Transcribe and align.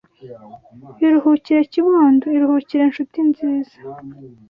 iruhukire 1.05 1.61
kibondo, 1.71 2.25
iruhukire 2.37 2.83
nshuti 2.89 3.19
nziza, 3.29 3.75